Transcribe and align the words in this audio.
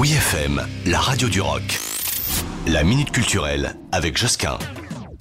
Oui 0.00 0.14
FM, 0.14 0.66
la 0.86 0.98
radio 0.98 1.28
du 1.28 1.42
rock. 1.42 1.78
La 2.66 2.84
minute 2.84 3.10
culturelle 3.10 3.74
avec 3.92 4.16
Josquin. 4.16 4.58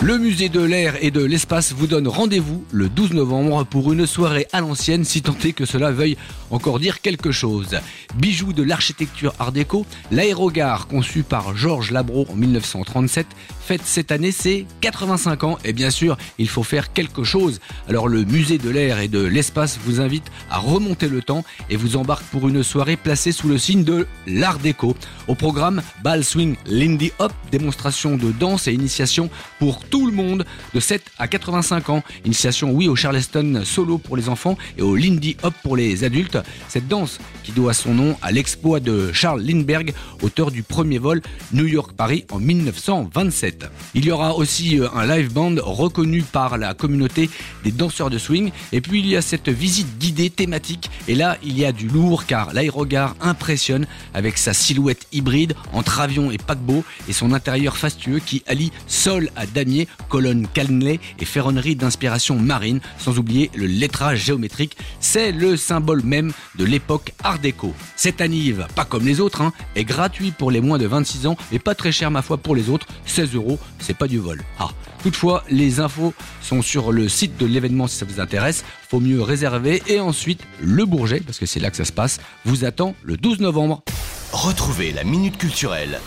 Le 0.02 0.18
musée 0.18 0.48
de 0.48 0.62
l'air 0.62 0.96
et 1.02 1.12
de 1.12 1.22
l'espace 1.22 1.74
vous 1.74 1.86
donne 1.86 2.08
rendez-vous 2.08 2.64
le 2.72 2.88
12 2.88 3.12
novembre 3.12 3.66
pour 3.66 3.92
une 3.92 4.08
soirée 4.08 4.48
à 4.54 4.62
l'ancienne, 4.62 5.04
si 5.04 5.22
tant 5.22 5.36
est 5.44 5.52
que 5.52 5.66
cela 5.66 5.92
veuille 5.92 6.16
encore 6.52 6.80
dire 6.80 7.02
quelque 7.02 7.34
chose. 7.34 7.78
Bijou 8.16 8.54
de 8.54 8.64
l'architecture 8.64 9.34
art 9.40 9.52
déco, 9.52 9.86
l'aérogare 10.10 10.88
conçu 10.88 11.24
par 11.24 11.54
Georges 11.54 11.92
Labro 11.92 12.26
en 12.30 12.36
1937 12.36 13.28
fête 13.70 13.82
cette 13.86 14.12
année 14.12 14.32
ses 14.32 14.66
85 14.82 15.44
ans 15.44 15.58
et 15.64 15.74
bien 15.74 15.92
sûr 15.92 16.18
il 16.40 16.50
faut 16.50 16.64
faire 16.64 16.92
quelque 16.92 17.24
chose. 17.24 17.60
Alors 17.88 18.08
le 18.08 18.24
musée 18.24 18.58
de 18.58 18.70
l'air 18.70 19.00
et 19.00 19.08
de 19.10 19.24
l'espace 19.24 19.78
vous 19.86 20.02
invite 20.02 20.26
à 20.50 20.58
remonter 20.58 21.08
le 21.08 21.22
temps 21.22 21.44
et 21.70 21.76
vous 21.76 21.96
embarque 21.96 22.24
pour 22.32 22.48
une 22.48 22.64
soirée 22.64 22.98
placée 22.98 23.32
sous 23.32 23.48
le 23.48 23.60
signe 23.60 23.84
de 23.84 24.08
l'art 24.26 24.58
déco. 24.58 24.96
Au 25.28 25.36
programme 25.36 25.84
Ball 26.04 26.24
Swing 26.24 26.56
Lindy 26.66 27.12
Hop, 27.20 27.32
démonstration 27.52 28.16
de 28.16 28.32
danse 28.32 28.68
et 28.68 28.74
initiation 28.74 29.30
pour 29.60 29.84
tout 29.90 30.06
le 30.06 30.14
monde 30.14 30.46
de 30.74 30.80
7 30.80 31.04
à 31.18 31.28
85 31.28 31.90
ans. 31.90 32.04
Initiation, 32.26 32.72
oui, 32.72 32.88
au 32.88 32.96
Charleston 32.96 33.62
solo 33.64 33.98
pour 33.98 34.18
les 34.18 34.30
enfants 34.30 34.58
et 34.78 34.82
au 34.82 34.96
Lindy 34.96 35.38
Hop 35.44 35.54
pour 35.64 35.76
les 35.76 36.04
adultes. 36.04 36.38
Cette 36.68 36.88
danse 36.88 37.20
qui 37.44 37.52
doit 37.52 37.74
son 37.74 37.94
nom 37.94 38.18
à 38.22 38.32
l'exploit 38.32 38.80
de 38.80 39.12
Charles 39.14 39.42
Lindbergh, 39.42 39.94
auteur 40.22 40.52
du 40.52 40.64
premier 40.64 40.98
vol 40.98 41.22
New 41.54 41.66
York-Paris 41.66 42.26
en 42.32 42.40
1927. 42.40 43.66
Il 43.94 44.06
y 44.06 44.12
aura 44.12 44.36
aussi 44.36 44.80
euh, 44.80 44.88
un 44.94 45.06
live 45.06 45.34
band 45.34 45.56
reconnu 45.58 46.22
par 46.22 46.58
la 46.58 46.74
communauté 46.74 47.30
des 47.64 47.72
danseurs 47.72 48.10
de 48.10 48.18
swing. 48.18 48.52
Et 48.72 48.82
puis 48.82 49.00
il 49.00 49.08
y 49.08 49.16
a 49.16 49.22
cette 49.22 49.50
visite 49.50 49.98
guidée 49.98 50.30
thématique. 50.30 50.90
Et 51.08 51.16
là, 51.16 51.38
il 51.44 51.58
y 51.58 51.66
a 51.66 51.72
du 51.72 51.88
lourd 51.88 52.26
car 52.26 52.54
l'aérogare 52.54 53.16
impressionne 53.22 53.88
avec 54.14 54.38
sa 54.38 54.54
silhouette 54.54 55.08
hybride 55.12 55.56
entre 55.74 56.00
avion 56.00 56.32
et 56.32 56.38
paquebot 56.38 56.84
et 57.08 57.14
son 57.14 57.34
intérieur 57.34 57.78
fastueux 57.78 58.20
qui 58.20 58.44
allie 58.48 58.72
sol 58.88 59.30
à 59.36 59.46
damier 59.46 59.79
colonne 60.10 60.48
Calney 60.54 61.00
et 61.20 61.26
ferronnerie 61.26 61.76
d'inspiration 61.76 62.38
marine, 62.38 62.80
sans 62.98 63.18
oublier 63.18 63.52
le 63.56 63.66
lettrage 63.66 64.24
géométrique. 64.24 64.78
C'est 65.00 65.32
le 65.32 65.58
symbole 65.58 66.04
même 66.04 66.32
de 66.56 66.66
l'époque 66.66 67.14
Art 67.24 67.40
déco. 67.40 67.74
Cette 67.96 68.22
annive, 68.22 68.68
pas 68.76 68.86
comme 68.86 69.06
les 69.06 69.20
autres, 69.20 69.42
hein, 69.42 69.54
est 69.76 69.84
gratuit 69.84 70.32
pour 70.32 70.52
les 70.52 70.62
moins 70.62 70.78
de 70.78 70.88
26 70.88 71.28
ans, 71.28 71.38
mais 71.52 71.60
pas 71.60 71.76
très 71.76 71.92
cher 71.92 72.12
ma 72.12 72.22
foi 72.22 72.38
pour 72.38 72.56
les 72.56 72.70
autres. 72.70 72.88
16 73.06 73.36
euros, 73.36 73.60
c'est 73.80 73.98
pas 73.98 74.08
du 74.08 74.18
vol. 74.18 74.44
Ah. 74.60 74.70
Toutefois, 75.04 75.44
les 75.50 75.80
infos 75.80 76.14
sont 76.42 76.62
sur 76.62 76.92
le 76.92 77.08
site 77.08 77.38
de 77.38 77.46
l'événement 77.46 77.88
si 77.88 77.98
ça 77.98 78.06
vous 78.06 78.20
intéresse. 78.20 78.66
Faut 78.90 79.00
mieux 79.00 79.22
réserver 79.22 79.82
et 79.88 80.00
ensuite 80.00 80.42
le 80.60 80.86
Bourget, 80.86 81.22
parce 81.22 81.40
que 81.40 81.46
c'est 81.46 81.60
là 81.60 81.70
que 81.72 81.78
ça 81.78 81.86
se 81.86 81.94
passe, 81.94 82.20
vous 82.46 82.66
attend 82.66 82.96
le 83.04 83.16
12 83.16 83.40
novembre. 83.40 83.84
Retrouvez 84.32 84.92
la 84.92 85.04
minute 85.04 85.38
culturelle 85.38 86.00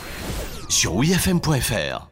sur 0.69 0.95
wifm.fr. 0.95 2.12